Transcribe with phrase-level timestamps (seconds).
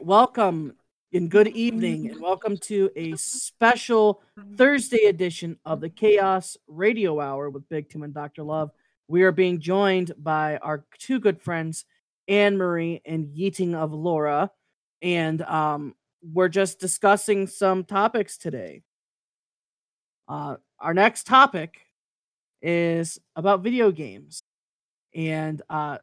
[0.00, 0.74] Welcome
[1.12, 4.22] and good evening, and welcome to a special
[4.56, 8.42] Thursday edition of the Chaos Radio Hour with Big Tim and Dr.
[8.42, 8.70] Love.
[9.08, 11.84] We are being joined by our two good friends,
[12.30, 14.50] Annemarie and Yeeting of Laura,
[15.02, 18.82] and um, we're just discussing some topics today.
[20.28, 21.80] Uh, our next topic
[22.62, 24.42] is about video games,
[25.14, 25.98] and uh,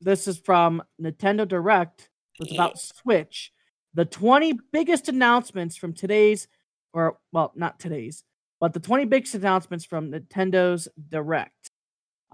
[0.00, 2.08] this is from Nintendo Direct.
[2.40, 3.52] It's about Switch.
[3.94, 6.48] The 20 biggest announcements from today's,
[6.92, 8.24] or well, not today's,
[8.60, 11.70] but the 20 biggest announcements from Nintendo's Direct.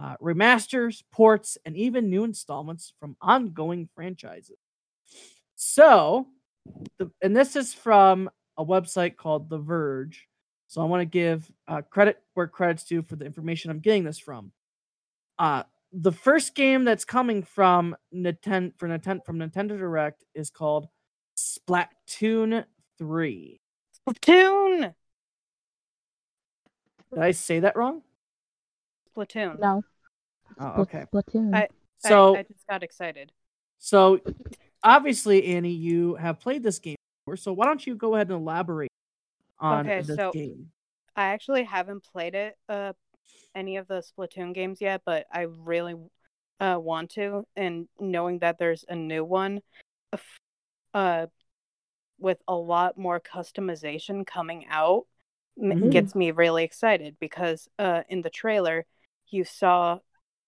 [0.00, 4.56] Uh, remasters, ports, and even new installments from ongoing franchises.
[5.56, 6.28] So,
[6.98, 10.28] the, and this is from a website called The Verge.
[10.68, 14.04] So I want to give uh, credit where credit's due for the information I'm getting
[14.04, 14.52] this from.
[15.38, 20.88] Uh, the first game that's coming from Nintendo for Nintendo from Nintendo Direct is called
[21.36, 22.64] Splatoon
[22.98, 23.60] 3.
[24.08, 24.94] Splatoon.
[27.12, 28.02] Did I say that wrong?
[29.16, 29.58] Splatoon.
[29.58, 29.82] No.
[30.60, 31.04] Oh, okay.
[31.12, 31.54] Splatoon.
[31.54, 33.32] I- So I, I just got excited.
[33.78, 34.20] so
[34.82, 38.40] obviously Annie, you have played this game before, so why don't you go ahead and
[38.40, 38.90] elaborate
[39.58, 40.70] on Okay, this so- game?
[41.16, 42.92] I actually haven't played it, uh,
[43.54, 45.94] any of the Splatoon games yet, but I really
[46.60, 47.46] uh want to.
[47.56, 49.60] And knowing that there's a new one,
[50.94, 51.26] uh,
[52.18, 55.06] with a lot more customization coming out,
[55.60, 55.90] m- Mhm.
[55.92, 58.86] gets me really excited because uh in the trailer
[59.28, 59.98] you saw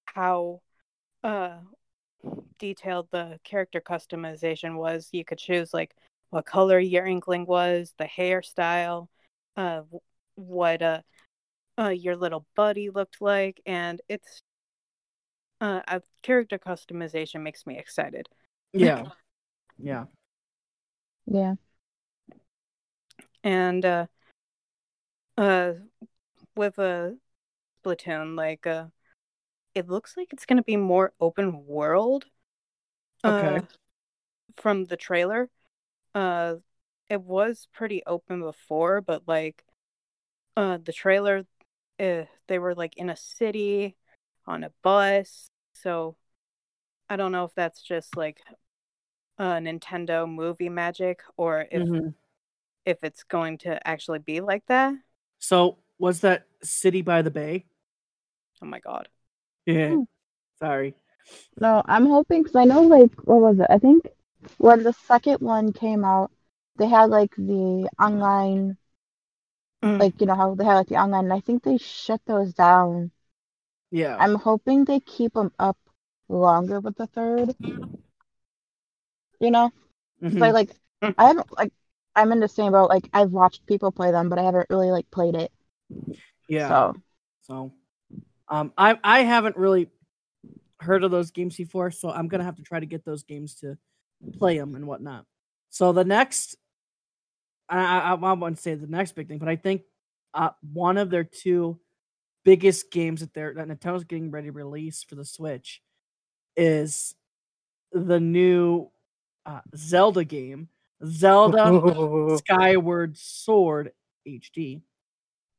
[0.07, 0.61] how
[1.25, 1.59] uh
[2.59, 5.09] detailed the character customization was.
[5.13, 5.95] You could choose like
[6.31, 9.09] what color your inkling was, the hairstyle,
[9.57, 9.83] uh
[10.37, 11.03] what uh,
[11.81, 14.43] uh your little buddy looked like and it's
[15.61, 18.29] uh a character customization makes me excited.
[18.73, 19.05] Yeah.
[19.83, 20.05] Yeah.
[21.27, 21.55] yeah.
[23.43, 24.07] And uh
[25.39, 25.73] uh
[26.57, 27.17] with a
[27.83, 28.87] Splatoon like uh
[29.75, 32.27] it looks like it's going to be more open world
[33.25, 33.57] Okay.
[33.57, 33.61] uh,
[34.57, 35.49] from the trailer.
[36.15, 36.57] Uh,
[37.09, 39.65] it was pretty open before, but like,
[40.57, 41.45] uh, the trailer,
[42.01, 43.97] uh, they were like in a city
[44.47, 45.51] on a bus.
[45.75, 46.17] So
[47.09, 48.39] I don't know if that's just like
[49.39, 52.15] a Nintendo movie magic or if Mhm.
[52.85, 54.95] if it's going to actually be like that.
[55.39, 57.67] So was that City by the Bay?
[58.63, 59.09] Oh my god.
[59.67, 59.95] Yeah.
[59.95, 60.03] Hmm.
[60.59, 60.95] Sorry.
[61.61, 63.67] No, I'm hoping because I know, like, what was it?
[63.69, 64.09] I think
[64.59, 66.31] when the second one came out,
[66.77, 68.77] they had like the online,
[69.83, 69.99] Mm.
[69.99, 71.25] like you know how they had like the online.
[71.25, 73.11] And I think they shut those down.
[73.91, 74.17] Yeah.
[74.19, 75.79] I'm hoping they keep them up
[76.29, 77.55] longer with the third.
[79.41, 79.71] You know,
[80.23, 80.43] Mhm.
[80.43, 80.71] I like,
[81.03, 81.15] Mm.
[81.17, 81.73] I haven't like,
[82.15, 82.91] I'm in the same boat.
[82.91, 85.51] Like, I've watched people play them, but I haven't really like played it.
[86.49, 86.69] Yeah.
[86.69, 86.97] So
[87.43, 87.73] So,
[88.49, 89.89] um, I I haven't really
[90.81, 93.55] heard of those games before, so I'm gonna have to try to get those games
[93.57, 93.79] to
[94.39, 95.27] play them and whatnot.
[95.71, 96.57] So the next,
[97.71, 99.83] I I, I won't say the next big thing, but I think
[100.35, 101.79] uh, one of their two
[102.45, 105.83] biggest games that they're that Nintendo's getting ready to release for the Switch
[106.57, 107.15] is
[107.93, 108.91] the new
[109.47, 110.69] uh, Zelda game,
[111.05, 113.93] Zelda Skyward Sword
[114.27, 114.83] HD.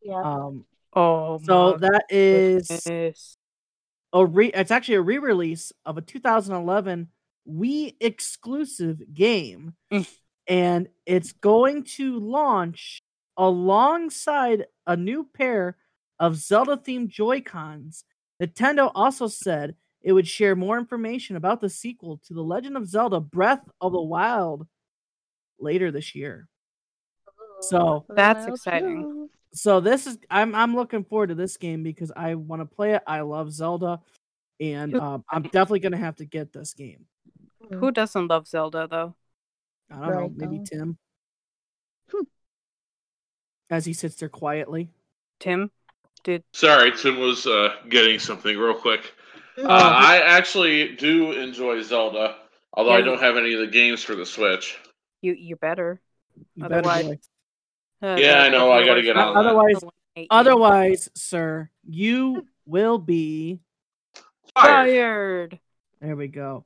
[0.04, 3.38] yeah, Um, oh so that is goodness.
[4.14, 7.08] a re it's actually a re-release of a 2011
[7.50, 10.08] Wii exclusive game Mm.
[10.48, 13.02] And it's going to launch
[13.38, 15.78] alongside a new pair
[16.20, 18.04] of Zelda themed Joy-Cons.
[18.42, 22.88] Nintendo also said it would share more information about the sequel to The Legend of
[22.88, 24.68] Zelda Breath of the Wild
[25.60, 26.48] later this year.
[27.62, 29.30] So That's exciting.
[29.54, 32.96] so this is I'm I'm looking forward to this game because I want to play
[32.96, 33.04] it.
[33.06, 34.00] I love Zelda,
[34.60, 37.06] and um, I'm definitely gonna have to get this game.
[37.72, 39.16] Who doesn't love Zelda though?
[39.92, 40.64] I don't know, maybe on.
[40.66, 40.98] Tim,
[42.12, 42.24] Hmm.
[43.70, 44.90] as he sits there quietly.
[45.40, 45.72] Tim?
[46.24, 49.14] Did Sorry, Tim was uh, getting something real quick.
[49.58, 52.36] Uh, Oh, I actually do enjoy Zelda,
[52.74, 54.78] although I don't have any of the games for the Switch.
[55.22, 56.00] you you better.
[56.56, 57.18] you otherwise- boy.
[58.08, 59.50] Uh, Yeah, I know, I gotta get one on will that.
[59.50, 59.84] Otherwise-
[60.30, 63.60] Otherwise, sir, you will be.
[64.56, 64.66] Fire.
[64.86, 65.60] fired.
[66.02, 66.66] There we go.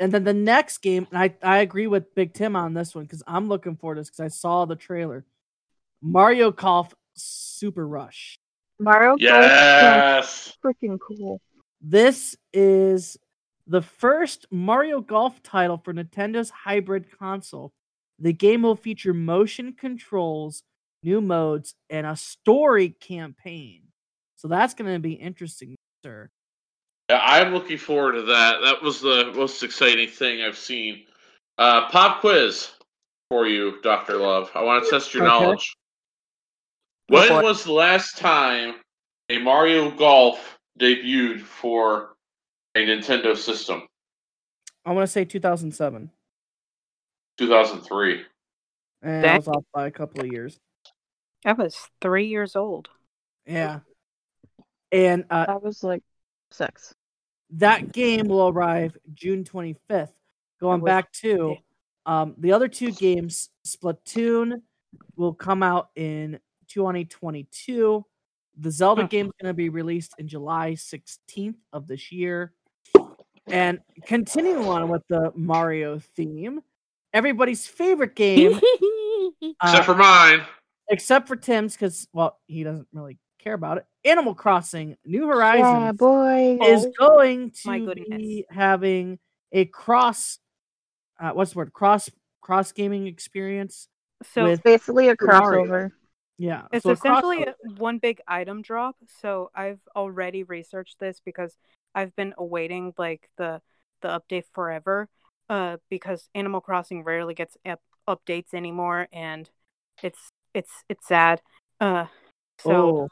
[0.00, 3.04] And then the next game, and I, I agree with Big Tim on this one
[3.04, 5.26] because I'm looking forward to this because I saw the trailer.
[6.02, 8.38] Mario Golf Super Rush.
[8.78, 10.56] Mario Kart Yes.
[10.64, 11.42] freaking cool.
[11.82, 13.18] This is
[13.66, 17.72] the first Mario Golf title for Nintendo's hybrid console.
[18.18, 20.62] The game will feature motion controls,
[21.02, 23.82] new modes, and a story campaign.
[24.36, 26.30] So that's going to be interesting, sir.
[27.10, 28.60] Yeah, I'm looking forward to that.
[28.62, 31.06] That was the most exciting thing I've seen.
[31.58, 32.70] Uh, pop quiz
[33.28, 34.48] for you, Doctor Love.
[34.54, 35.28] I want to test your Okay.
[35.28, 35.74] knowledge.
[37.08, 38.76] When for was the last time
[39.28, 42.14] a Mario Golf debuted for
[42.76, 43.88] a Nintendo system?
[44.84, 46.12] I want to say 2007.
[47.38, 48.24] 2003.
[49.02, 49.32] And Dang.
[49.32, 50.60] I was off by a couple of years.
[51.44, 52.88] I was three years old.
[53.46, 53.80] Yeah.
[54.92, 56.04] And uh, I was like
[56.52, 56.94] six.
[57.52, 60.12] That game will arrive June 25th.
[60.60, 61.56] Going back to
[62.06, 64.60] um, the other two games, Splatoon
[65.16, 66.38] will come out in
[66.68, 68.04] 2022.
[68.58, 72.52] The Zelda game is going to be released in July 16th of this year.
[73.46, 76.60] And continuing on with the Mario theme,
[77.14, 78.54] everybody's favorite game,
[79.42, 80.42] uh, Except for mine.
[80.90, 83.86] except for Tim's, because well, he doesn't really care about it.
[84.04, 86.58] Animal Crossing: New Yeah, Horizons boy.
[86.66, 88.06] is Oh, going to goodness.
[88.18, 89.18] be having
[89.52, 90.38] a cross
[91.20, 92.08] uh, what's the word cross
[92.40, 93.88] cross gaming experience
[94.34, 95.64] So It's basically a Mario.
[95.64, 95.90] crossover.
[96.38, 98.96] yeah It's so essentially a- one big item drop.
[99.20, 101.56] So I've already researched this because
[101.94, 103.60] I've been awaiting like the
[104.02, 105.08] the update forever.
[105.48, 109.50] Uh, because Animal Crossing rarely gets up- updates anymore, and
[110.00, 111.42] it's it's it's sad.
[111.80, 112.06] Uh,
[112.60, 113.08] so oh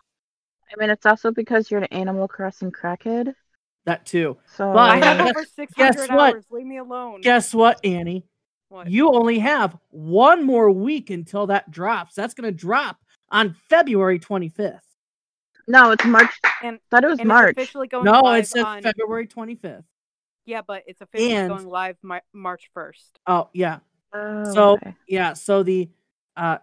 [0.73, 3.35] I mean, it's also because you're an Animal Crossing crackhead.
[3.87, 6.35] that too So But- I have guess- over six hundred what?
[6.35, 6.44] hours.
[6.50, 7.20] Leave me alone.
[7.23, 8.25] guess what annie
[8.69, 8.91] What?
[8.91, 12.99] you only have one more week until that drops that's going to drop
[13.31, 14.81] on february 25th
[15.70, 16.31] no, it's March.
[16.62, 17.50] And- thought it was and March.
[17.53, 18.82] it's officially going no live it says on.
[18.82, 19.85] february 25th
[20.44, 23.19] Yeah, but it's officially And- going live Mar- March first.
[23.26, 23.79] oh yeah
[24.12, 24.94] Oh, So okay.
[25.06, 25.88] yeah, so the
[26.37, 26.59] uh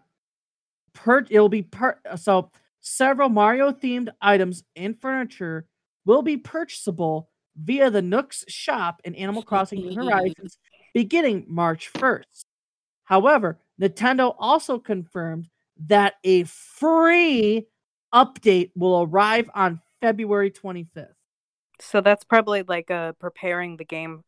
[0.94, 2.52] per it'll be per so
[2.86, 5.66] several Mario themed items and furniture
[6.06, 10.58] will be purchasable via the Nooks shop in Animal Crossing New Horizons
[10.94, 12.46] beginning March 1st.
[13.04, 15.50] However, Nintendo also confirmed
[15.88, 17.66] that a free
[18.14, 21.08] update will arrive on February 25th.
[21.82, 24.24] So that's probably like uh preparing the game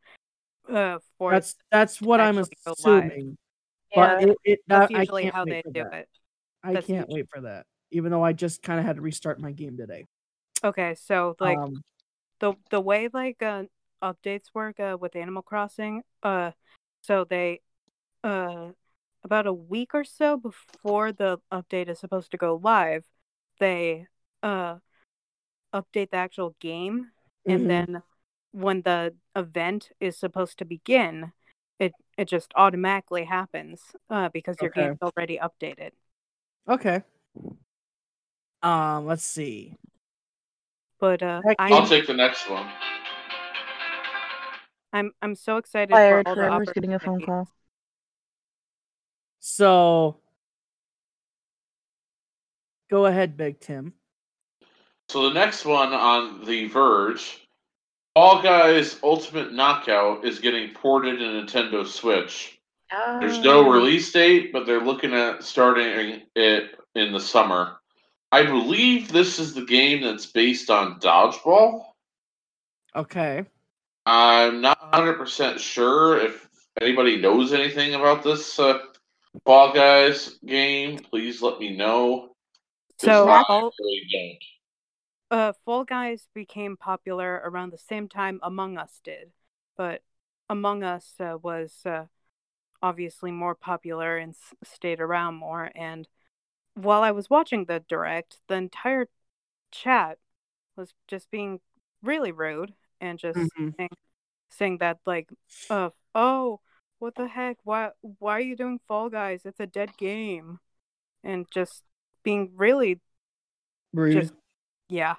[0.70, 3.38] uh for That's that's what I'm assuming.
[3.96, 5.94] Yeah, But it, it that's usually how they do that.
[5.94, 6.10] it.
[6.64, 7.66] I can't wait for that.
[7.92, 10.06] Even though I just kind of had to restart my game today.
[10.64, 11.84] Okay, so like um,
[12.40, 13.66] the the way like uh
[14.04, 16.52] updates work uh with Animal Crossing, uh
[17.02, 17.62] so they
[18.24, 18.70] uh
[19.24, 23.06] about a week or so before the update is supposed to go live,
[23.60, 24.08] they
[24.44, 24.78] uh
[25.74, 27.12] update the actual game
[27.48, 27.70] and mhm.
[27.70, 28.04] then
[28.52, 31.32] when the event is supposed to begin,
[31.80, 34.72] it it just automatically happens uh because your Okay.
[34.72, 35.92] game's already updated.
[36.68, 37.04] okay.
[38.64, 39.76] Um, let's see.
[41.00, 42.68] But uh I I'll take the next one.
[44.94, 46.26] I'm I'm so excited Fired.
[46.26, 47.48] for all the Whoever's getting a phone call.
[49.40, 50.18] So
[52.90, 53.94] go ahead, Big Tim.
[55.10, 57.48] So the next one on The Verge,
[58.16, 62.60] Fall Guys Ultimate Knockout is getting ported to Nintendo Switch.
[62.90, 63.70] There's no Oh.
[63.70, 67.80] release date, but they're looking at starting it in the summer.
[68.32, 71.86] I believe this is the game that's based on Dodgeball.
[72.96, 73.46] Okay.
[74.06, 76.48] I'm not 100% sure if
[76.80, 78.80] anybody knows anything about this uh,
[79.46, 81.00] Fall Guys game.
[81.00, 82.30] Please let me know.
[83.00, 83.44] So I
[83.80, 84.40] really don't.
[85.30, 89.32] uh Fall Guys became popular around the same time Among Us did,
[89.76, 90.02] but
[90.50, 92.06] Among Us uh, was uh,
[92.82, 95.72] obviously more popular and s- stayed around more.
[95.76, 96.08] And
[96.78, 99.08] while I was watching the direct, the entire
[99.72, 100.20] chat
[100.76, 101.60] was just being
[102.04, 103.76] really rude and just Mhm.
[103.76, 103.90] saying,
[104.50, 105.30] saying that like,
[105.70, 106.62] uh, oh,
[107.00, 107.58] what the heck?
[107.64, 109.46] Why why are you doing Fall Guys?
[109.46, 110.60] It's a dead game,
[111.24, 111.84] and just
[112.24, 113.00] being really
[113.94, 114.14] Rude.
[114.14, 114.34] just
[114.90, 115.16] yeah.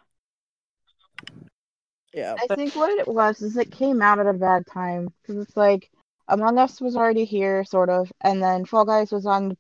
[2.13, 2.37] yeah.
[2.41, 5.57] I think what it was is it came out at a bad time because it's
[5.57, 5.91] like
[6.29, 9.57] Among Us was already here, sort of, and then Fall Guys was on.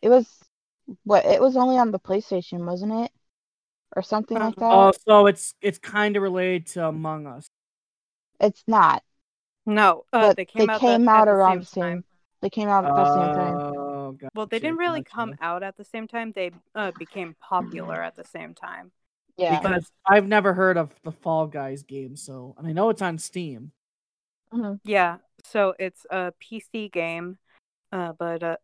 [0.00, 0.26] It was
[1.04, 1.24] what?
[1.24, 3.12] It was only on the PlayStation, wasn't it,
[3.96, 4.70] or something like that?
[4.72, 7.46] Oh, so it's it's kind of related to Among Us.
[8.40, 9.02] it's not.
[9.66, 11.82] No, uh, But they came they out, came the, out at around the the same
[11.82, 11.96] same.
[11.96, 12.04] time.
[12.40, 13.58] They came out at the same time.
[13.60, 15.14] Oh, Well, they didn't really gotcha.
[15.14, 16.32] come out at the same time.
[16.32, 18.90] They uh, became popular at the same time.
[19.36, 19.60] Yeah.
[19.60, 23.18] because I've never heard of the Fall Guys game, so and I know it's on
[23.18, 23.72] Steam.
[24.52, 24.80] Mhm.
[24.84, 27.38] Yeah, so it's a PC game,
[27.92, 28.56] uh, but uh,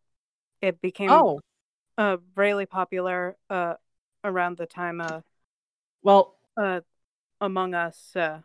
[0.62, 1.40] it became Oh,
[1.98, 3.74] uh, really popular uh,
[4.24, 5.20] around the time uh,
[6.02, 6.80] well, uh,
[7.40, 8.38] Among Us uh,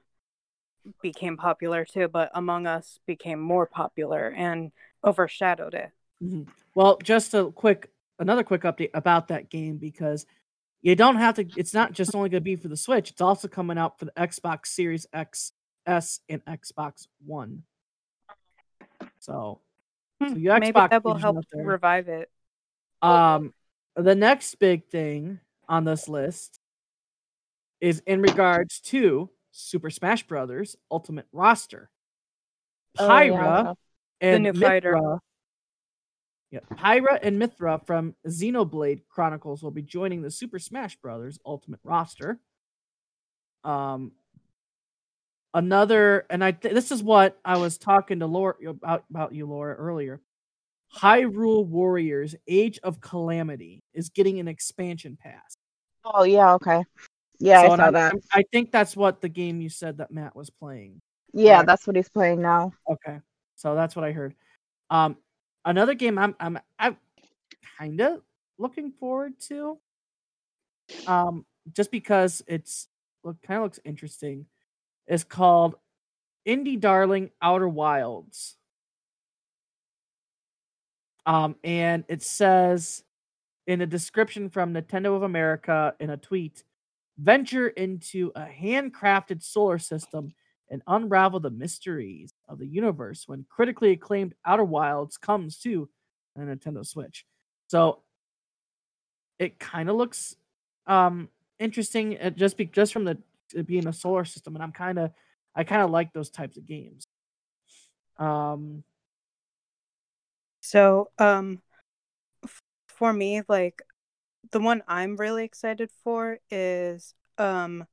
[1.01, 4.71] became popular too, but Among Us became more popular and
[5.05, 5.91] overshadowed it.
[6.21, 6.47] mhm.
[6.75, 10.25] well, just a quick, another quick update about that game because
[10.81, 11.45] you don't have to.
[11.55, 13.11] It's not just only going to be for the Switch.
[13.11, 15.53] It's also coming out for the Xbox Series X,
[15.85, 17.63] S, and Xbox One.
[19.19, 19.61] So,
[20.21, 22.29] Hmm, So you Maybe that will help revive it.
[23.03, 23.53] Um,
[23.95, 26.59] the next big thing on this list
[27.81, 31.89] is in regards to Super Smash Brothers Ultimate Roster.
[32.97, 33.75] Oh, yeah, Pyra
[34.21, 34.93] and new fighter.
[34.93, 35.19] Mythra.
[36.51, 41.79] Yeah, Pyra and Mythra from Xenoblade Chronicles will be joining the Super Smash Brothers Ultimate
[41.83, 42.39] Roster.
[43.63, 44.11] Um,
[45.53, 49.45] another, and I th- this is what I was talking to Laura about about you,
[49.45, 50.21] Laura, earlier.
[50.95, 55.57] Hyrule Warriors: Age of Calamity is getting an expansion pass.
[56.05, 56.83] Oh yeah, okay.
[57.39, 58.15] Yeah, So, I saw that.
[58.31, 61.01] I think that's what the game you said that Matt was playing.
[61.33, 61.67] Yeah, correct.
[61.67, 62.73] that's what he's playing now.
[62.89, 63.19] Okay,
[63.55, 64.35] so that's what I heard.
[64.89, 65.17] Um,
[65.65, 66.97] another game I'm I'm I'm
[67.77, 68.21] kind of
[68.57, 69.79] looking forward to.
[71.07, 72.87] Um, just because it's
[73.23, 74.45] look kind of looks interesting,
[75.07, 75.75] is called
[76.47, 78.57] Indie Darling Outer Wilds.
[81.25, 83.03] Um, and it says
[83.67, 86.63] in a description from Nintendo of America in a tweet,
[87.17, 90.33] venture into a handcrafted solar system
[90.69, 95.89] and unravel the mysteries of the universe when critically acclaimed Outer Wilds comes to
[96.35, 97.25] a Nintendo Switch.
[97.67, 97.99] So
[99.39, 100.35] it kind of looks
[100.87, 103.17] um interesting uh, just be, just from the
[103.53, 105.11] it being a solar system and I'm kind of
[105.55, 107.07] I kind of like those types of games.
[108.17, 108.83] Um
[110.73, 111.61] So, um,
[112.43, 113.83] f- for me, like
[114.51, 117.85] the one I'm really excited for is um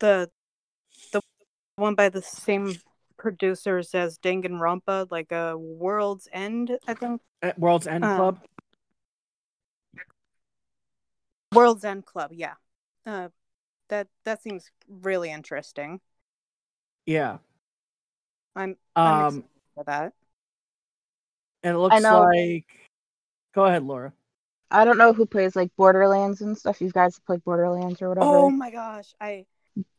[0.00, 0.28] the
[1.12, 1.20] the
[1.76, 2.74] one by the same
[3.16, 7.22] producers as Danganronpa, like a World's End, I think.
[7.40, 8.40] at World's End Uh, Club.
[11.54, 12.54] World's End Club, yeah.
[13.06, 13.28] Uh,
[13.90, 16.00] that that seems really interesting.
[17.06, 17.38] Yeah.
[18.56, 19.44] I'm I'm Um
[19.76, 20.14] for that.
[21.62, 22.66] And it looks know- like
[23.54, 24.12] Go ahead, Laura.
[24.70, 26.80] I don't know who plays like Borderlands and stuff.
[26.82, 28.26] You guys play Borderlands or whatever.
[28.26, 29.46] Oh my gosh, I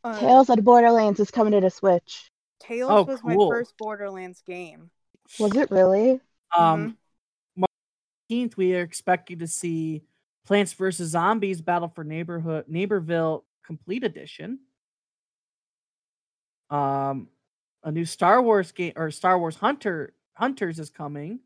[0.03, 2.29] uh, Tales of Borderlands is coming to the Switch.
[2.59, 3.49] Tales Oh, was cool.
[3.49, 4.91] my first Borderlands game.
[5.39, 6.21] Was it really?
[6.55, 6.97] Um,
[7.55, 7.69] March
[8.31, 10.03] 18th, we are expecting to see
[10.45, 11.09] Plants vs.
[11.09, 14.59] Zombies Battle for Neighborhood Neighborville Complete Edition.
[16.69, 17.27] Um,
[17.83, 21.39] a new Star Wars game or Star Wars Hunter Hunters is coming.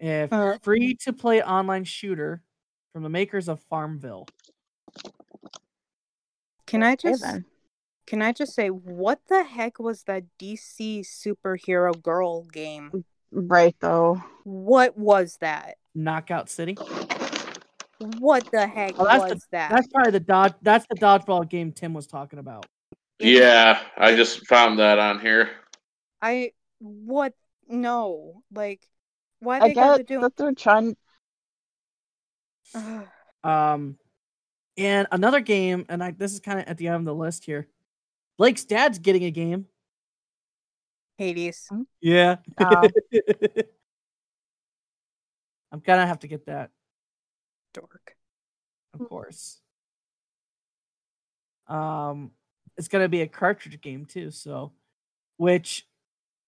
[0.00, 2.42] A Uh, free to play online shooter
[2.92, 4.26] from the makers of Farmville.
[6.66, 7.44] Can I just then.
[8.06, 13.04] can I just say what the heck was that DC superhero girl game?
[13.30, 14.22] Right though.
[14.44, 15.76] What was that?
[15.94, 16.76] Knockout City.
[18.18, 19.70] What the heck Oh, that's the- was that?
[19.70, 20.54] That's probably the dodge.
[20.62, 22.66] That's the dodgeball game Tim was talking about.
[23.20, 25.50] Yeah, I just found that on here.
[26.20, 27.34] I what
[27.68, 28.86] no like
[29.44, 30.96] why I they got to get do that they're trying.
[33.44, 33.98] Um,
[34.78, 37.44] and another game, and I this is kind of at the end of the list
[37.44, 37.68] here.
[38.38, 39.66] Blake's dad's getting a game.
[41.18, 41.68] Hades.
[42.00, 42.36] Yeah.
[42.58, 42.88] Oh.
[45.72, 46.70] I'm gonna have to get that,
[47.74, 48.16] Dork.
[48.94, 49.60] of course.
[51.68, 52.30] Um,
[52.76, 54.72] it's gonna be a cartridge game too, so
[55.36, 55.86] which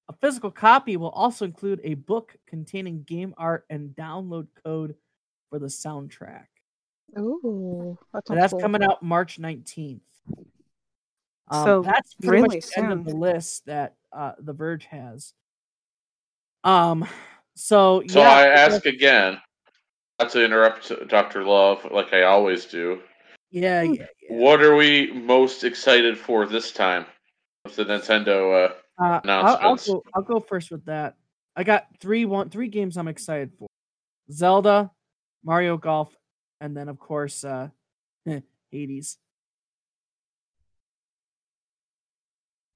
[0.09, 4.95] a physical copy will also include a book containing game art and download code
[5.51, 6.47] for the soundtrack.
[7.19, 8.61] Ooh, that And sounds that's cool.
[8.61, 10.01] coming out March 19th.
[11.49, 14.85] Um, So, that's pretty really much the end of the list that uh, The Verge
[14.87, 15.33] has.
[16.65, 17.07] Um,
[17.55, 19.41] so So yeah, I I guess- ask again,
[20.19, 21.45] not to interrupt Dr.
[21.45, 23.01] Love like I always do.
[23.51, 24.37] yeah, yeah, yeah.
[24.37, 27.07] What are we most excited for this time
[27.65, 28.71] with the Nintendo?
[28.71, 30.03] Uh, Uh, I'll, I'll go.
[30.15, 31.17] I'll go first with that.
[31.55, 33.69] I got three one three games I'm excited for:
[34.31, 34.91] Zelda,
[35.45, 36.15] Mario Golf,
[36.61, 37.69] and then of course uh,
[38.71, 39.19] Hades.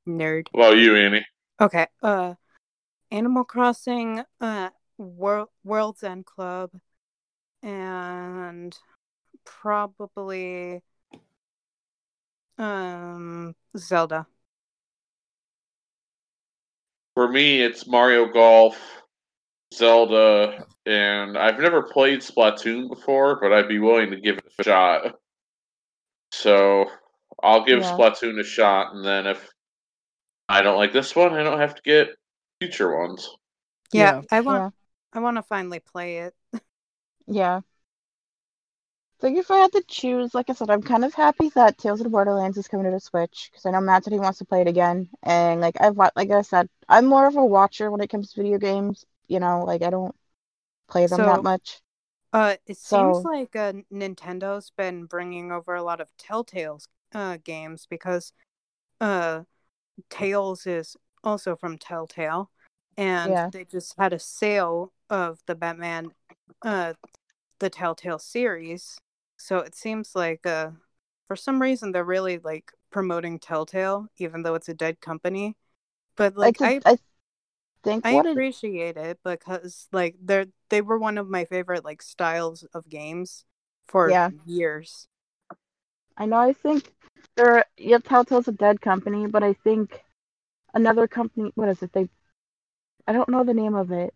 [0.09, 0.47] Nerd.
[0.53, 1.27] well, you, Annie.
[1.61, 1.87] Okay.
[2.03, 2.35] Uh
[3.11, 6.71] Animal Crossing, uh World World's End Club
[7.63, 8.77] and
[9.45, 10.83] probably
[12.59, 14.27] um Zelda.
[17.21, 18.81] For me, it's Mario Golf,
[19.75, 24.63] Zelda, and I've never played Splatoon before, but I'd be willing to give it a
[24.63, 25.17] shot.
[26.33, 26.91] So
[27.43, 27.95] I'll give Yeah.
[27.95, 29.47] Splatoon a shot, and then if
[30.49, 32.09] I don't like this one, I don't have to get
[32.59, 33.29] future ones.
[33.93, 34.23] Yeah, Yeah.
[34.31, 35.19] I want Yeah.
[35.19, 36.35] I want to finally play it.
[37.27, 37.61] Yeah.
[39.21, 42.01] So if I had to choose, like I said, I'm kind of happy that Tales
[42.01, 44.39] of the Borderlands is coming to the Switch because I know Matt said he wants
[44.39, 47.91] to play it again, and like I've like I said, I'm more of a watcher
[47.91, 49.05] when it comes to video games.
[49.29, 50.15] You know, like I don't
[50.89, 51.81] play them So- that much.
[52.33, 57.39] Uh, it So- seems like uh, Nintendo's been bringing over a lot of Telltale's uh,
[57.43, 58.33] games because
[59.01, 59.43] uh,
[60.09, 62.51] Tales is also from Telltale,
[62.97, 63.51] and Yeah.
[63.53, 66.13] they just had a sale of the Batman,
[66.63, 66.95] uh,
[67.59, 68.99] the Telltale series.
[69.41, 70.71] So it seems like uh,
[71.29, 75.57] for some reason they're really like promoting Telltale, even though it's a dead company.
[76.17, 76.99] But like Like I I
[77.85, 82.03] think I it appreciate it because like they're they were one of my favorite like
[82.03, 83.45] styles of games
[83.87, 84.31] for Yeah.
[84.45, 85.09] years.
[86.17, 86.95] I know I think
[87.37, 90.05] they're yeah, Telltale's a dead company, but I think
[90.75, 91.93] another company what is it?
[91.93, 92.09] They
[93.07, 94.15] I don't know the name of it.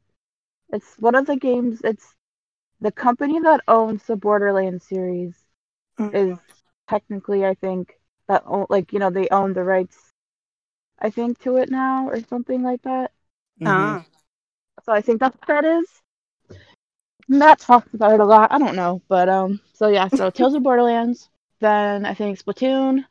[0.71, 2.15] It's one of the games it's
[2.85, 5.35] the company that owns the Borderlands series
[6.13, 6.37] is
[6.87, 7.99] technically I think
[8.29, 9.97] that own, like you know they own the rights
[10.99, 13.11] I think to it now or something like that.
[13.65, 14.05] Ah,
[14.85, 15.87] So I think that's what that is.
[17.27, 18.53] Matt talks about it a lot.
[18.53, 19.61] I don't know, but um.
[19.73, 23.05] So yeah, so Tales of Borderlands, then I think Splatoon,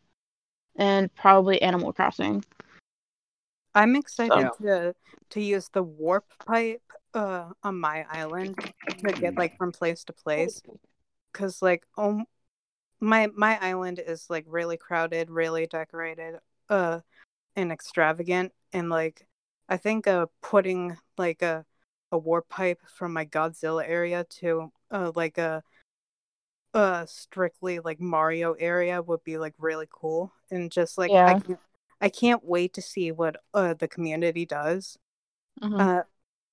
[0.76, 2.46] and probably Animal Crossing.
[3.74, 4.96] I'm excited So- to
[5.32, 8.56] to use the warp pipe uh on my island
[9.00, 10.62] to get like from place to place
[11.34, 12.26] cuz like um
[13.00, 16.40] my my island is like really crowded, really decorated,
[16.70, 17.02] uh
[17.56, 19.28] and extravagant and like
[19.70, 21.66] I think uh putting like a
[22.12, 25.64] a warp pipe from my Godzilla area to uh like a
[26.74, 31.40] uh strictly like Mario area would be like really cool and just like I Yeah.
[31.46, 31.60] can't
[32.02, 34.98] I can't wait to see what uh the community does.
[35.62, 35.80] Mhm.
[35.80, 36.04] Uh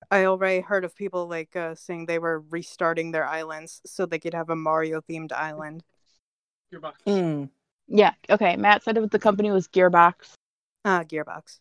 [0.09, 4.19] I already heard of people like uh saying they were restarting their islands so they
[4.19, 5.83] could have a Mario themed island.
[7.05, 7.49] Mm,
[7.87, 8.13] Yeah.
[8.29, 8.55] Okay.
[8.55, 10.33] Matt said it the company was Gearbox.
[10.85, 11.59] Uh Gearbox.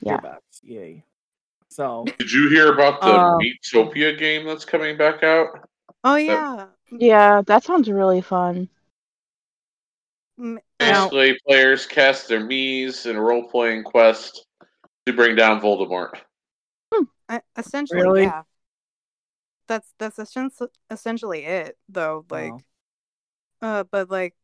[0.00, 0.18] Yeah.
[0.18, 1.04] Gearbox, Yay.
[1.68, 5.68] So Did you hear about the Um, Miitopia game that's coming back out?
[6.04, 6.66] Oh yeah.
[6.90, 8.68] Yeah, that sounds really fun.
[10.38, 14.44] M- Now- Basically, players cast their Mii's in a role playing quest
[15.06, 16.14] to bring down Voldemort.
[17.28, 18.22] I, essentially Really?
[18.22, 18.42] yeah.
[19.68, 20.50] That's that's essen-
[20.90, 22.60] essentially it though like Wow.
[23.62, 24.34] uh but like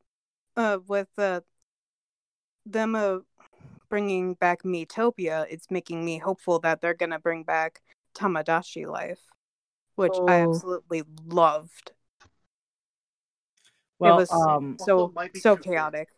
[0.56, 1.40] uh with uh
[2.66, 3.18] them uh
[3.88, 7.80] bringing back Miitopia it's making me hopeful that they're going to bring back
[8.14, 9.20] Tomodachi life
[9.96, 10.42] which I Oh.
[10.42, 11.92] absolutely loved.
[13.98, 15.70] well, was- um, So it so 2K.
[15.70, 16.08] chaotic.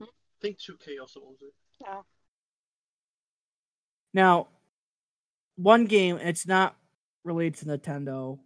[0.00, 0.06] I
[0.40, 1.52] think 2K also owns it.
[1.80, 2.02] Yeah.
[4.14, 4.48] Now,
[5.56, 6.76] one game, it's not
[7.24, 8.38] related to Nintendo,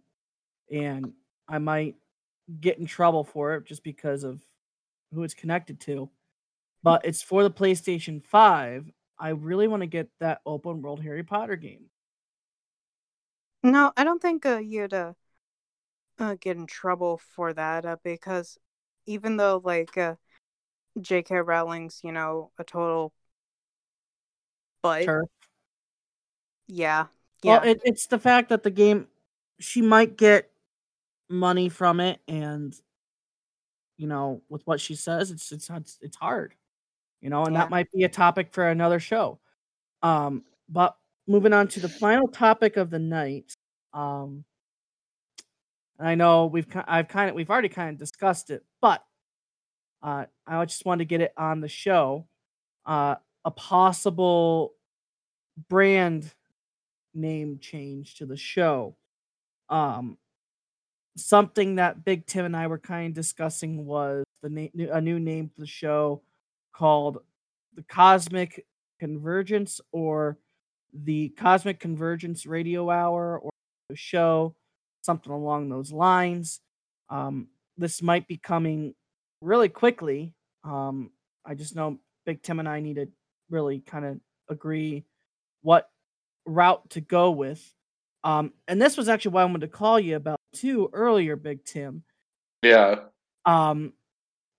[0.71, 1.13] and
[1.47, 1.95] I might
[2.59, 4.41] get in trouble for it just because of
[5.13, 6.09] who it's connected to.
[6.83, 8.91] But it's for the PlayStation 5.
[9.19, 11.85] I really want to get that open world Harry Potter game.
[13.63, 15.13] No, I don't think uh, you'd uh,
[16.19, 18.57] uh, get in trouble for that uh, because
[19.05, 20.15] even though like uh,
[21.01, 21.35] J.K.
[21.37, 23.13] Rowling's, you know, a total
[24.81, 25.25] but TERF.
[26.67, 27.07] Yeah,
[27.43, 29.07] yeah, Well, it, it's the fact that the game,
[29.59, 30.49] she might get
[31.29, 32.75] money from it, and
[33.97, 35.69] you know, with what she says, it's it's
[36.01, 36.53] it's, hard,
[37.21, 37.61] you know, and Yeah.
[37.61, 39.39] that might be a topic for another show.
[40.03, 40.95] Um, but
[41.27, 43.53] moving on to the final topic of the night,
[43.93, 44.43] um,
[45.99, 49.03] and I know we've I've kind of we've already kind of discussed it, but
[50.03, 52.27] uh, I just wanted to get it on the show.
[52.85, 54.73] Uh, a possible
[55.69, 56.33] brand
[57.17, 58.95] name change to the show.
[59.69, 60.17] Um,
[61.17, 65.19] something that Big Tim and I were kind of discussing was the name, a new
[65.19, 66.21] name for the show
[66.73, 67.19] called
[67.75, 68.65] the Cosmic
[68.99, 70.37] Convergence or
[70.93, 73.49] the Cosmic Convergence Radio Hour or
[73.89, 74.55] the show,
[75.01, 76.61] something along those lines.
[77.09, 78.93] Um, this might be coming
[79.41, 80.33] really quickly.
[80.63, 81.11] Um,
[81.45, 83.07] I just know Big Tim and I need to
[83.49, 85.05] really kind of agree
[85.61, 85.89] what
[86.47, 87.63] route to go with.
[88.23, 91.63] Um, and this was actually what I wanted to call you about too earlier, Big
[91.63, 92.03] Tim.
[92.63, 93.01] Yeah.
[93.45, 93.93] Um,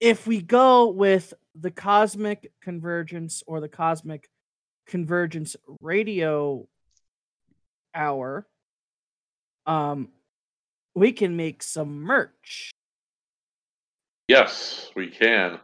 [0.01, 4.29] if we go with the cosmic convergence or the cosmic
[4.87, 6.67] Convergence Radio
[7.95, 8.47] Hour,
[9.67, 10.09] um,
[10.95, 12.71] we can make some merch
[14.29, 15.59] Yes, we can.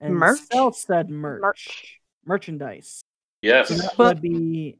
[0.00, 0.40] and Merch?
[0.50, 2.00] sell said merch, Merch.
[2.26, 3.02] merchandise.
[3.42, 3.68] Yes.
[3.68, 4.78] So that would be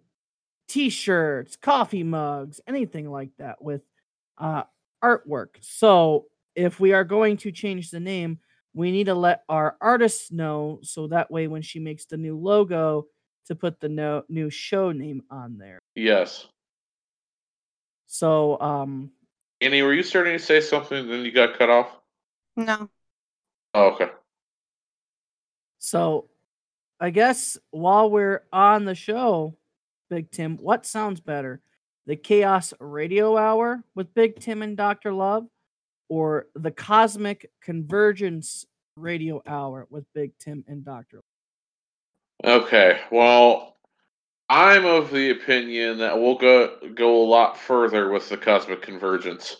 [0.72, 3.82] t-shirts, coffee mugs, anything like that with
[4.38, 4.62] uh,
[5.04, 5.48] artwork.
[5.60, 8.38] So if we are going to change the name,
[8.72, 12.38] we need to let our artists know so that way when she makes the new
[12.38, 13.06] logo
[13.48, 15.78] to put the no, new show name on there.
[15.94, 16.46] Yes.
[18.06, 19.10] So um
[19.60, 21.98] Annie, were you starting to say something then you got cut off?
[22.56, 22.88] No.
[23.74, 24.08] Oh, okay.
[25.78, 26.30] so
[26.98, 29.56] I guess while we're on the show,
[30.12, 31.62] Big Tim, what sounds better?
[32.04, 35.10] The Chaos Radio Hour with Big Tim and Dr.
[35.10, 35.46] Love
[36.10, 41.22] or the Cosmic Convergence Radio Hour with Big Tim and Dr.
[42.44, 42.64] Love?
[42.64, 43.00] Okay.
[43.10, 43.78] Well,
[44.50, 49.56] I'm of the opinion that we'll go go a lot further with the cosmic convergence.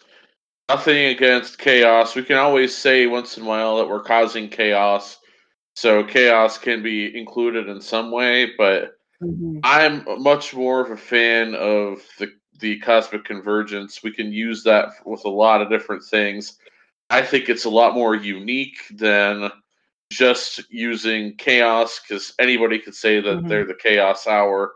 [0.68, 2.14] Nothing against chaos.
[2.14, 5.16] We can always say once in a while that we're causing chaos,
[5.76, 8.50] so chaos can be included in some way.
[8.58, 8.98] But
[9.64, 14.02] I'm much more of a fan of the the cosmic convergence.
[14.02, 16.58] We can use that with a lot of different things.
[17.10, 19.50] I think it's a lot more unique than
[20.12, 23.48] just using chaos because anybody could say that Mhm.
[23.48, 24.74] they're the chaos hour,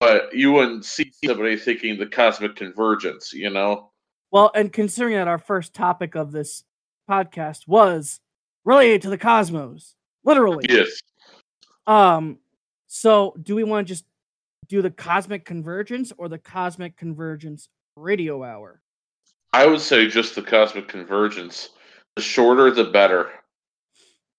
[0.00, 3.32] but you wouldn't see somebody thinking the cosmic convergence.
[3.32, 3.92] You know?
[4.32, 6.64] Well, and considering that our first topic of this
[7.08, 8.20] podcast was
[8.64, 10.66] related to the cosmos, literally.
[10.68, 11.00] Yes.
[11.86, 12.38] Um,
[12.92, 14.04] so do we want to just
[14.66, 18.82] do the cosmic convergence or the cosmic convergence radio hour?
[19.52, 21.70] I would say just the cosmic convergence.
[22.16, 23.30] The shorter, the better.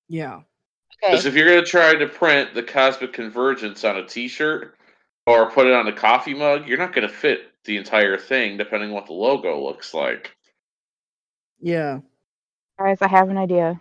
[0.09, 0.35] Yeah.
[0.35, 1.11] Okay.
[1.11, 4.75] Because if you're going to try to print the cosmic convergence on a T-shirt
[5.25, 8.57] or put it on a coffee mug, you're not going to fit the entire thing,
[8.57, 10.35] depending on what the logo looks like.
[11.61, 11.99] Yeah.
[12.77, 13.79] Guys, I have an idea.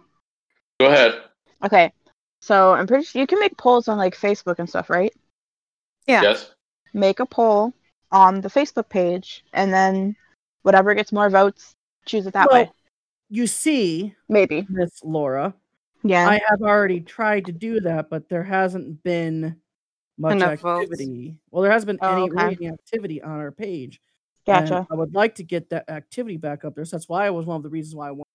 [0.78, 1.22] Go ahead.
[1.64, 1.92] Okay.
[2.40, 5.12] So I'm pretty sure you can make polls on like Facebook and stuff, right?
[6.06, 6.22] Yeah.
[6.22, 6.50] Yes.
[6.94, 7.72] Make a poll
[8.10, 10.16] on the Facebook page and then
[10.62, 11.74] whatever gets more votes,
[12.06, 12.70] choose it that Well, way.
[13.28, 14.66] You see, Maybe.
[14.68, 15.54] Miss Laura,
[16.02, 16.28] Yeah.
[16.28, 19.56] I have already tried to do that, but there hasn't been
[20.18, 20.84] much Enough votes.
[20.90, 21.36] activity.
[21.50, 22.44] Well, there hasn't been Oh, any okay.
[22.56, 24.00] really activity on our page.
[24.46, 24.86] and gotcha.
[24.90, 26.84] I would like to get that activity back up there.
[26.86, 28.26] So that's why it was one of the reasons why I want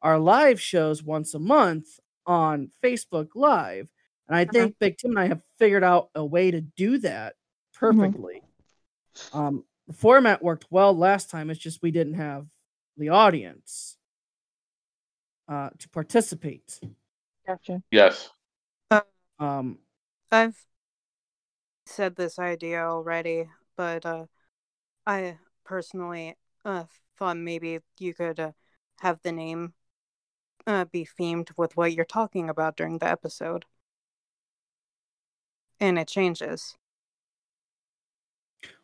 [0.00, 3.90] our live shows once a month on Facebook Live.
[4.28, 7.34] And I think Big Tim and I have figured out a way to do that
[7.74, 8.42] perfectly.
[9.32, 11.50] Um, the format worked well last time.
[11.50, 12.46] It's just we didn't have
[12.96, 13.96] the audience
[15.48, 16.80] uh, to participate.
[17.46, 17.82] Gotcha.
[17.90, 18.30] Yes.
[19.38, 19.78] Um,
[20.30, 20.56] I've
[21.84, 24.26] said this idea already, but uh,
[25.06, 26.84] I personally uh,
[27.18, 28.52] thought maybe you could uh,
[29.00, 29.74] have the name
[30.66, 33.64] uh, be themed with what you're talking about during the episode.
[35.80, 36.76] And it changes.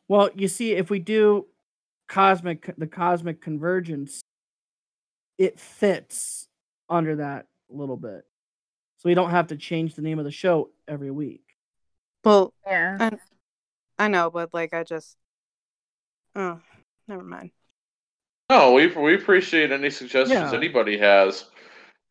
[0.08, 1.46] well, you see, if we do
[2.08, 4.20] cosmic, the cosmic convergence,
[5.38, 6.48] it fits
[6.88, 8.24] under that a little bit.
[8.98, 11.42] So we don't have to change the name of the show every week.
[12.24, 13.10] Well, Yeah.
[13.98, 15.16] I know, but like I just.
[16.34, 16.60] Oh,
[17.06, 17.50] never mind.
[18.50, 20.54] No, we we appreciate any suggestions Yeah.
[20.54, 21.44] anybody has.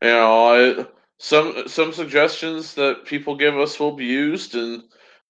[0.02, 0.86] You know, I,
[1.18, 4.84] some some suggestions that people give us will be used, and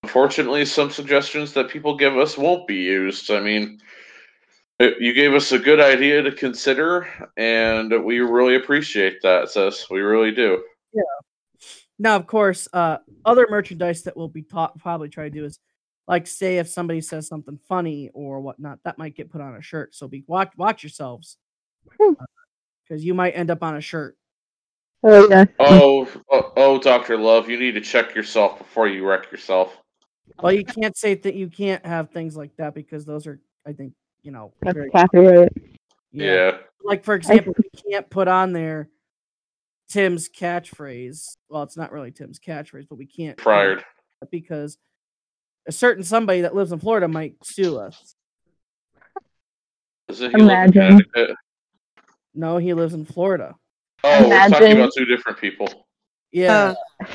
[0.04, 3.32] unfortunately, some suggestions that people give us won't be used.
[3.32, 3.80] I mean,
[4.80, 9.90] it- you gave us a good idea to consider, and we really appreciate that, sis.
[9.90, 10.64] We really do.
[10.94, 11.02] Yeah.
[11.98, 15.60] Now, of course, uh, other merchandise that we'll be taught probably try to do is
[16.08, 19.62] like say if somebody says something funny or whatnot, that might get put on a
[19.62, 19.94] shirt.
[19.96, 21.38] So be watch watch yourselves
[22.00, 22.14] Hmm.
[22.84, 24.16] because you might end up on a shirt.
[25.04, 25.46] Oh yeah.
[25.60, 29.78] Oh, oh, oh, Doctor Love, you need to check yourself before you wreck yourself.
[30.42, 33.74] Well, you can't say that you can't have things like that because those are, I
[33.74, 35.54] think, you know, That's very, copyright.
[36.12, 36.58] Yeah.
[36.84, 38.90] Like for example, we can't put on there
[39.90, 41.38] Tim's catchphrase.
[41.50, 43.84] Well, it's not really Tim's catchphrase, but we can't do Fired.
[44.22, 44.78] that because
[45.68, 48.16] a certain somebody that lives in Florida might sue us.
[50.10, 51.36] Isn't he live in Imagine.
[52.34, 53.56] No, he lives in Florida.
[54.04, 55.88] Oh, we're talking about two different people.
[56.32, 56.76] Yeah.
[57.02, 57.06] Uh,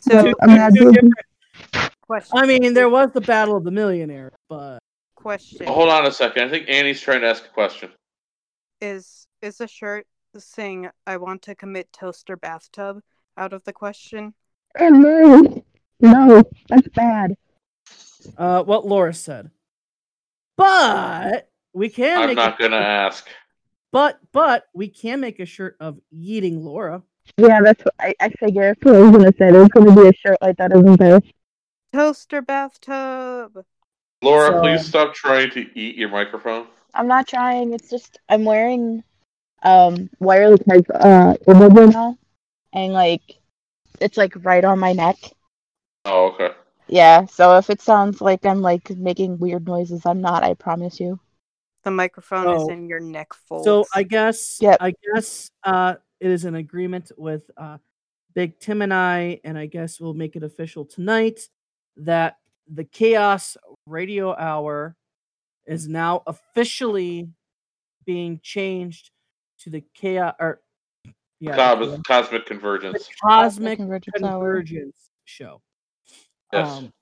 [0.00, 0.92] So so, Two- two imagine.
[0.92, 1.14] different-
[2.02, 2.38] question.
[2.38, 4.78] I mean, there was the Battle of the Millionaire, but
[5.14, 5.66] question.
[5.66, 6.42] Hold on a second.
[6.44, 7.90] I think Annie's trying to ask a question.
[8.80, 13.00] Is is a shirt saying I want to commit toaster bathtub
[13.36, 14.34] out of the question?
[14.78, 15.64] Oh no.
[16.00, 17.36] No, that's bad.
[18.36, 19.50] Uh, what Laura said.
[20.56, 23.26] But we can I'm make not a, gonna ask.
[23.92, 27.02] But but we can make a shirt of eating Laura.
[27.36, 28.76] Yeah, that's what I, I figured.
[28.80, 29.50] That's what I was gonna say.
[29.52, 31.20] There's gonna be a shirt like that, isn't there?
[31.92, 33.64] Toaster bathtub.
[34.22, 36.66] Laura, So- please stop trying to eat your microphone.
[36.94, 37.72] I'm not trying.
[37.72, 39.02] It's just I'm wearing
[39.62, 42.18] um wireless heads uh earbuds now,
[42.72, 43.22] and like
[44.00, 45.16] it's like right on my neck.
[46.04, 46.50] Oh, okay.
[46.88, 50.42] Yeah, so if it sounds like I'm like making weird noises, I'm not.
[50.42, 51.20] I promise you.
[51.84, 53.64] The microphone is in your neck folds.
[53.64, 54.78] So I guess Yep.
[54.80, 57.78] I guess uh it is an agreement with uh
[58.34, 61.48] Big Tim and I, and I guess we'll make it official tonight
[61.98, 62.38] that
[62.72, 64.96] the Chaos Radio Hour
[65.66, 67.28] is now officially
[68.06, 69.10] being changed
[69.58, 70.62] to the Chaos or
[71.40, 73.08] yeah, the Cos- cosmic the convergence.
[73.22, 75.60] Cosmic Convergence Convergence show.
[76.52, 76.68] Yes.
[76.68, 76.92] Um,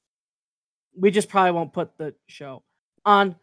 [0.98, 2.62] we just probably won't put the show
[3.04, 3.36] on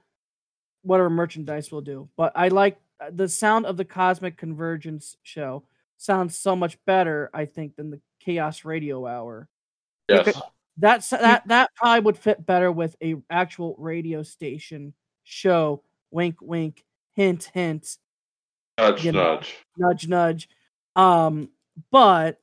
[0.87, 2.09] whatever merchandise we'll do.
[2.17, 5.63] But I like uh, the sound of the Cosmic Convergence show.
[5.97, 9.47] Sounds so much better, I think, than the Chaos Radio Hour.
[10.09, 10.39] yes.
[10.79, 15.81] That's that that probably would fit better with a actual radio station show.
[16.11, 17.97] Wink, wink, hint, hint,
[18.77, 19.35] Nudge, you know.
[19.35, 19.55] nudge.
[19.75, 20.49] nudge, nudge.
[20.95, 21.49] Um,
[21.91, 22.39] but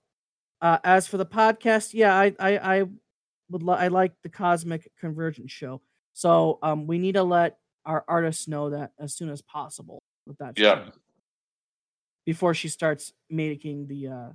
[0.61, 2.85] uh, as for the podcast, yeah, I I, I
[3.51, 5.81] would li- I like the Cosmic Convergence show.
[6.13, 10.39] So um, we need to let our artists know that as soon as possible with
[10.39, 10.85] that Yeah.
[10.85, 10.99] changed.
[12.27, 14.33] before she starts making the uh,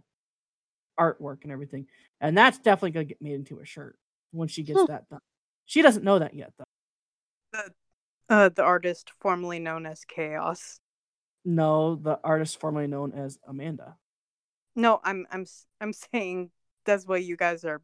[0.99, 1.87] artwork and everything,
[2.21, 3.97] and that's definitely gonna get made into a shirt
[4.31, 4.85] when she gets Hmm.
[4.87, 5.21] that done.
[5.65, 6.65] She doesn't know that yet, though.
[7.51, 7.73] the,
[8.29, 10.79] uh, the artist formerly known as Chaos.
[11.45, 13.97] No, the artist formerly known as Amanda.
[14.75, 16.51] No, I'm I'm s- I'm saying
[16.85, 17.81] that's what you guys are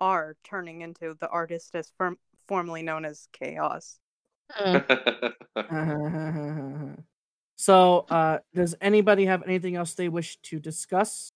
[0.00, 1.14] are turning into.
[1.14, 3.98] The artist is firm, formerly known as Chaos.
[7.56, 11.30] so, uh, does anybody have anything else they wish to discuss?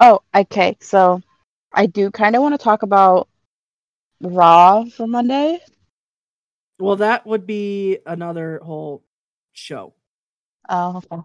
[0.00, 0.76] Oh, okay.
[0.80, 1.20] So
[1.72, 3.28] I do kind of want to talk about
[4.20, 5.60] Raw for Monday.
[6.78, 9.02] Well, that would be another whole
[9.54, 9.94] show
[10.68, 11.22] Oh, okay.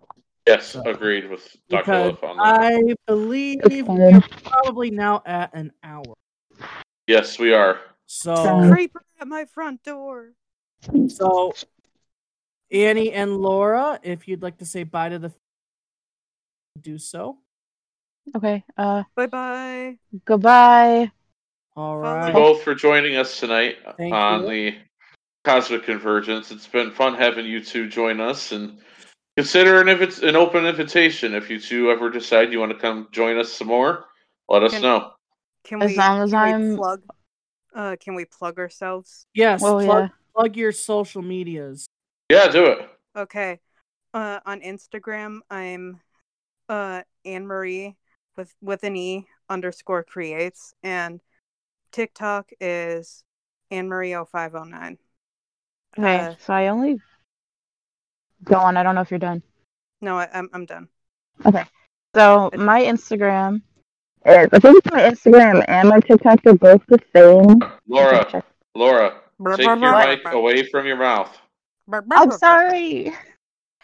[0.47, 1.83] yes, So- agreed with Dr.
[1.83, 2.61] because Love on that.
[2.61, 6.15] I believe It's we're probably now at an hour.
[7.07, 7.79] Yes, we are.
[8.05, 10.31] So, Creeper at my front door.
[11.09, 11.53] So
[12.71, 15.31] Annie and Laura, if you'd like to say bye to the,
[16.79, 17.37] do so.
[18.35, 18.63] Okay.
[18.77, 19.97] Uh, Bye bye.
[20.25, 21.11] goodbye.
[21.75, 22.23] All right.
[22.25, 24.47] Thank you both for joining us tonight Thank on you.
[24.49, 24.77] the
[25.43, 26.51] Cosmic Convergence.
[26.51, 28.77] It's been fun having you two join us and
[29.37, 31.33] consider an if it's an open invitation.
[31.33, 34.05] If you two ever decide you want to come join us some more,
[34.49, 35.11] let us Can- know.
[35.63, 35.97] Can we, As we?
[35.97, 37.01] long as can I'm- plug.
[37.73, 39.25] Uh, can we plug ourselves?
[39.33, 40.15] Yes, Well, plug, yeah.
[40.35, 41.87] Plug your social medias.
[42.29, 42.89] Yeah, do it.
[43.15, 43.59] Okay.
[44.13, 45.99] Uh, on Instagram, I'm
[46.69, 47.95] uh Anne Marie
[48.37, 51.21] with with an E underscore creates, and
[51.91, 53.23] TikTok is
[53.69, 54.97] Anne Marie 0509.
[55.97, 56.19] Okay.
[56.19, 56.99] Uh, so I only
[58.43, 58.77] go on.
[58.77, 59.43] I don't know if you're done.
[60.01, 60.87] No, I, I'm I'm done.
[61.45, 61.63] Okay,
[62.15, 63.61] so my Instagram
[64.25, 67.59] is I think my Instagram and my TikTok are both the same.
[67.87, 68.43] Laura,
[68.75, 69.13] Laura, Brr,
[69.55, 71.37] take your mic away from your mouth.
[71.87, 73.13] Brr, brr, I'm sorry.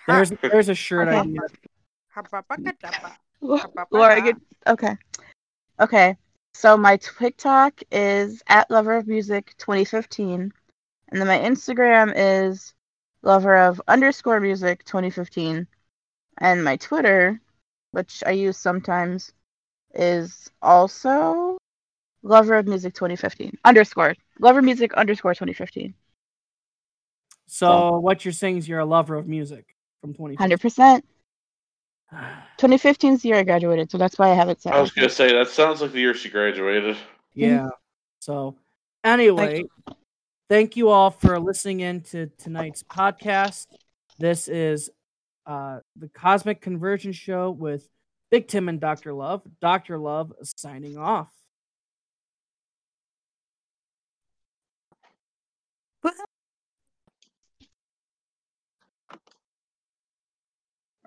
[0.08, 1.20] There's there's a shirt Okay.
[1.20, 1.41] idea.
[3.41, 3.60] brr.
[3.91, 4.36] Laura, get
[4.67, 4.98] okay.
[5.80, 6.17] Okay.
[6.54, 10.52] So my TikTok is at Lover of Music 2015,
[11.10, 12.74] and then my Instagram is
[13.22, 15.67] Lover of underscore Music 2015,
[16.39, 17.39] and my Twitter,
[17.91, 19.34] which I use sometimes,
[19.93, 21.46] is also
[22.23, 25.93] Lover of Music 2015 underscore Lover Music underscore 2015.
[27.47, 30.36] So what you're saying is you're a lover of music from 20.
[30.36, 31.06] Hundred percent.
[32.12, 34.73] 2015 is the year I graduated, so that's why I have it set.
[34.73, 36.97] I was gonna say that sounds like the year she graduated.
[37.34, 37.69] Yeah.
[38.19, 38.56] So
[39.03, 39.63] anyway,
[40.49, 43.67] thank you all for listening in to tonight's podcast.
[44.19, 44.89] This is
[45.45, 47.88] uh the Cosmic Convergence Show with
[48.30, 49.13] Big Tim and Dr.
[49.13, 49.41] Love.
[49.62, 49.97] Dr.
[49.97, 51.30] Love signing off.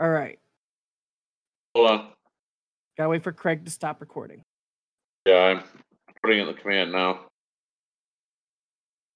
[0.00, 0.38] All right.
[1.74, 2.08] Hold on.
[2.96, 4.42] Gotta wait for Craig to stop recording.
[5.26, 5.62] Yeah, I'm
[6.22, 7.26] putting in the command now.